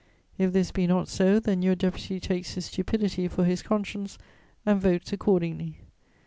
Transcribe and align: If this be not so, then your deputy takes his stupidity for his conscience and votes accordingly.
If 0.39 0.51
this 0.51 0.71
be 0.71 0.87
not 0.87 1.07
so, 1.09 1.39
then 1.39 1.61
your 1.61 1.75
deputy 1.75 2.19
takes 2.19 2.55
his 2.55 2.65
stupidity 2.65 3.27
for 3.27 3.45
his 3.45 3.61
conscience 3.61 4.17
and 4.65 4.81
votes 4.81 5.13
accordingly. 5.13 5.75